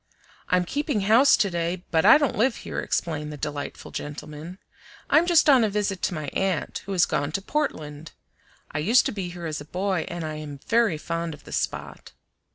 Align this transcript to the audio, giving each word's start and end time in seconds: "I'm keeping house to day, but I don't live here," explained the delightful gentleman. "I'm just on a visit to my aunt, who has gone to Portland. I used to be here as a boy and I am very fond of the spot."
"I'm 0.49 0.65
keeping 0.65 1.01
house 1.01 1.37
to 1.37 1.51
day, 1.51 1.83
but 1.91 2.05
I 2.05 2.17
don't 2.17 2.35
live 2.35 2.55
here," 2.65 2.79
explained 2.79 3.31
the 3.31 3.37
delightful 3.37 3.91
gentleman. 3.91 4.57
"I'm 5.11 5.27
just 5.27 5.47
on 5.47 5.63
a 5.63 5.69
visit 5.69 6.01
to 6.01 6.15
my 6.15 6.27
aunt, 6.29 6.79
who 6.87 6.91
has 6.93 7.05
gone 7.05 7.31
to 7.33 7.41
Portland. 7.43 8.11
I 8.71 8.79
used 8.79 9.05
to 9.05 9.11
be 9.11 9.29
here 9.29 9.45
as 9.45 9.61
a 9.61 9.63
boy 9.65 10.05
and 10.07 10.23
I 10.23 10.37
am 10.37 10.57
very 10.65 10.97
fond 10.97 11.35
of 11.35 11.43
the 11.43 11.51
spot." 11.51 12.13